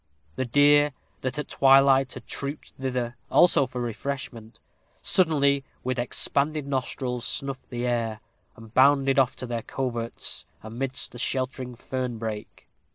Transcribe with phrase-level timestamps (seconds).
[0.35, 4.57] The deer, that at twilight had trooped thither also for refreshment,
[5.03, 8.19] suddenly, "with expanded nostrils, snuffed the air,"
[8.55, 12.65] and bounded off to their coverts, amidst the sheltering fernbrake.